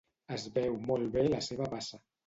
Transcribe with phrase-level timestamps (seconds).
[0.37, 2.07] Es veu molt bé la seva bassa.